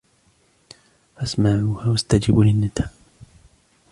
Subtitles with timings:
[1.15, 2.89] فاسمعوها واستجيبوا للندا